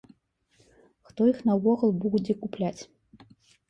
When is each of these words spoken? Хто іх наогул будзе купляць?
Хто 1.11 1.29
іх 1.33 1.45
наогул 1.51 1.97
будзе 2.09 2.33
купляць? 2.43 2.77